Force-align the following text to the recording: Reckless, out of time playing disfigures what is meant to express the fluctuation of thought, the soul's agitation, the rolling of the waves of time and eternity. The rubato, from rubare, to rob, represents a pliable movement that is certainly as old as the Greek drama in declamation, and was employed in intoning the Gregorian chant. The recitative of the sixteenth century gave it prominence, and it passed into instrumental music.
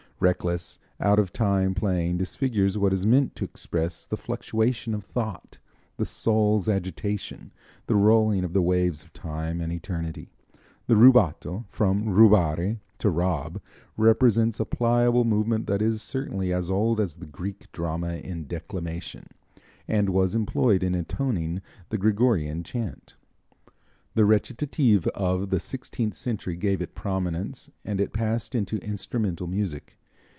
Reckless, 0.23 0.77
out 0.99 1.17
of 1.17 1.33
time 1.33 1.73
playing 1.73 2.19
disfigures 2.19 2.77
what 2.77 2.93
is 2.93 3.07
meant 3.07 3.33
to 3.35 3.43
express 3.43 4.05
the 4.05 4.15
fluctuation 4.17 4.93
of 4.93 5.03
thought, 5.03 5.57
the 5.97 6.05
soul's 6.05 6.69
agitation, 6.69 7.51
the 7.87 7.95
rolling 7.95 8.43
of 8.43 8.53
the 8.53 8.61
waves 8.61 9.03
of 9.03 9.13
time 9.13 9.59
and 9.59 9.73
eternity. 9.73 10.29
The 10.85 10.95
rubato, 10.95 11.65
from 11.69 12.05
rubare, 12.05 12.77
to 12.99 13.09
rob, 13.09 13.61
represents 13.97 14.59
a 14.59 14.65
pliable 14.65 15.23
movement 15.25 15.65
that 15.65 15.81
is 15.81 16.03
certainly 16.03 16.53
as 16.53 16.69
old 16.69 16.99
as 16.99 17.15
the 17.15 17.25
Greek 17.25 17.71
drama 17.71 18.17
in 18.17 18.45
declamation, 18.45 19.25
and 19.87 20.09
was 20.09 20.35
employed 20.35 20.83
in 20.83 20.93
intoning 20.93 21.63
the 21.89 21.97
Gregorian 21.97 22.61
chant. 22.61 23.15
The 24.13 24.25
recitative 24.25 25.07
of 25.15 25.49
the 25.49 25.59
sixteenth 25.59 26.15
century 26.15 26.57
gave 26.57 26.79
it 26.79 26.93
prominence, 26.93 27.71
and 27.83 27.99
it 27.99 28.13
passed 28.13 28.53
into 28.53 28.77
instrumental 28.85 29.47
music. 29.47 29.97